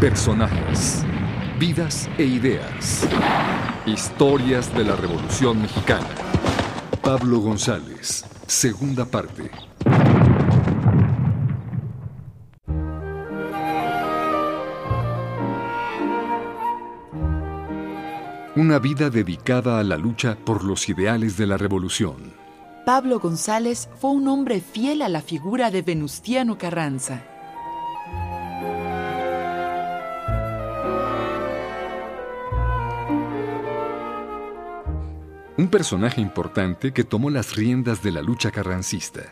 [0.00, 1.04] Personajes,
[1.58, 3.04] vidas e ideas.
[3.84, 6.06] Historias de la Revolución Mexicana.
[7.02, 9.50] Pablo González, segunda parte.
[18.54, 22.34] Una vida dedicada a la lucha por los ideales de la revolución.
[22.86, 27.24] Pablo González fue un hombre fiel a la figura de Venustiano Carranza.
[35.58, 39.22] Un personaje importante que tomó las riendas de la lucha carrancista.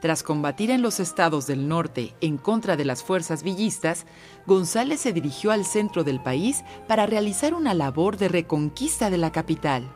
[0.00, 4.06] Tras combatir en los estados del norte en contra de las fuerzas villistas,
[4.46, 9.32] González se dirigió al centro del país para realizar una labor de reconquista de la
[9.32, 9.90] capital.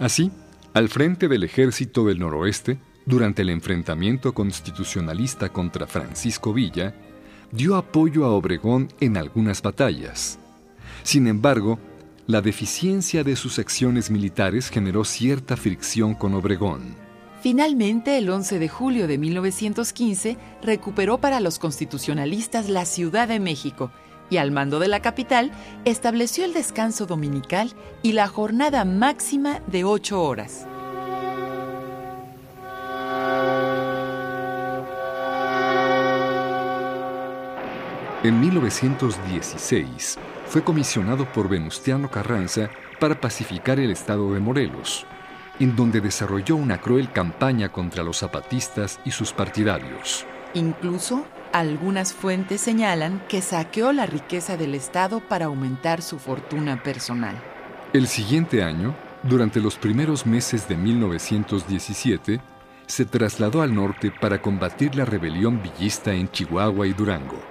[0.00, 0.32] Así,
[0.74, 6.96] al frente del ejército del noroeste, durante el enfrentamiento constitucionalista contra Francisco Villa,
[7.52, 10.40] dio apoyo a Obregón en algunas batallas.
[11.04, 11.78] Sin embargo,
[12.30, 16.94] la deficiencia de sus acciones militares generó cierta fricción con Obregón.
[17.42, 23.90] Finalmente, el 11 de julio de 1915, recuperó para los constitucionalistas la Ciudad de México
[24.28, 25.50] y al mando de la capital
[25.84, 30.68] estableció el descanso dominical y la jornada máxima de ocho horas.
[38.22, 42.68] En 1916 fue comisionado por Venustiano Carranza
[42.98, 45.06] para pacificar el estado de Morelos,
[45.58, 50.26] en donde desarrolló una cruel campaña contra los zapatistas y sus partidarios.
[50.52, 57.42] Incluso algunas fuentes señalan que saqueó la riqueza del Estado para aumentar su fortuna personal.
[57.94, 62.38] El siguiente año, durante los primeros meses de 1917,
[62.86, 67.49] se trasladó al norte para combatir la rebelión villista en Chihuahua y Durango.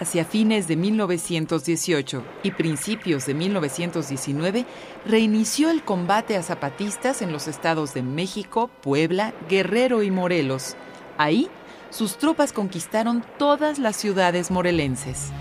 [0.00, 4.64] Hacia fines de 1918 y principios de 1919,
[5.04, 10.76] reinició el combate a zapatistas en los estados de México, Puebla, Guerrero y Morelos.
[11.16, 11.48] Ahí,
[11.90, 15.32] sus tropas conquistaron todas las ciudades morelenses.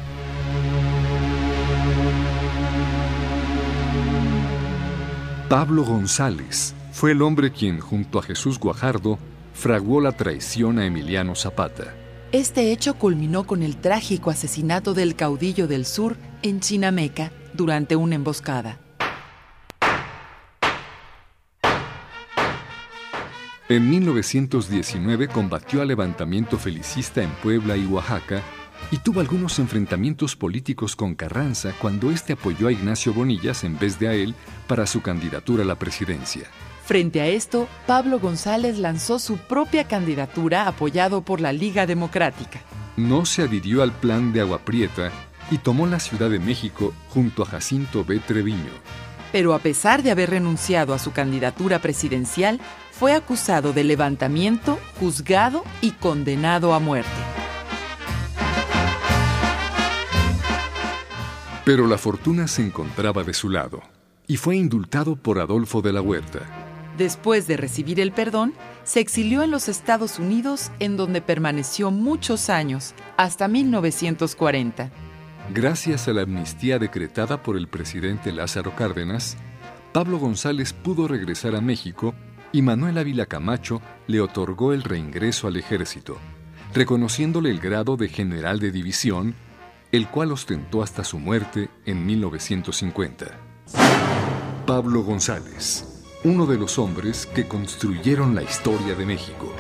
[5.50, 9.20] Pablo González fue el hombre quien, junto a Jesús Guajardo,
[9.54, 11.94] fraguó la traición a Emiliano Zapata.
[12.34, 18.16] Este hecho culminó con el trágico asesinato del caudillo del sur en Chinameca durante una
[18.16, 18.80] emboscada.
[23.70, 28.42] En 1919 combatió al levantamiento felicista en Puebla y Oaxaca
[28.92, 34.00] y tuvo algunos enfrentamientos políticos con Carranza cuando éste apoyó a Ignacio Bonillas en vez
[34.00, 34.36] de a él
[34.68, 36.50] para su candidatura a la presidencia.
[36.88, 42.62] Frente a esto, Pablo González lanzó su propia candidatura apoyado por la Liga Democrática.
[42.96, 45.12] No se adhirió al plan de Agua Prieta
[45.52, 48.20] y tomó la Ciudad de México junto a Jacinto B.
[48.20, 48.72] Treviño.
[49.34, 52.62] Pero a pesar de haber renunciado a su candidatura presidencial,
[52.92, 57.10] fue acusado de levantamiento, juzgado y condenado a muerte.
[61.66, 63.82] Pero la fortuna se encontraba de su lado
[64.26, 66.67] y fue indultado por Adolfo de la Huerta.
[66.98, 68.54] Después de recibir el perdón,
[68.84, 74.90] se exilió en los Estados Unidos en donde permaneció muchos años, hasta 1940.
[75.54, 79.38] Gracias a la amnistía decretada por el presidente Lázaro Cárdenas,
[79.94, 82.16] Pablo González pudo regresar a México
[82.52, 86.18] y Manuel Ávila Camacho le otorgó el reingreso al ejército,
[86.74, 89.36] reconociéndole el grado de general de división,
[89.92, 93.28] el cual ostentó hasta su muerte en 1950.
[94.66, 99.54] Pablo González uno de los hombres que construyeron la historia de México.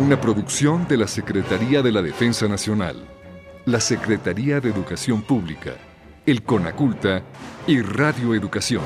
[0.00, 3.04] Una producción de la Secretaría de la Defensa Nacional,
[3.66, 5.74] la Secretaría de Educación Pública,
[6.26, 7.22] el CONACULTA
[7.66, 8.82] y Radio Educación.